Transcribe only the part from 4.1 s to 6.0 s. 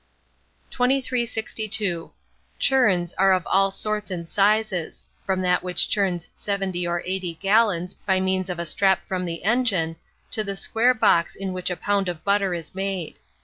sizes, from that which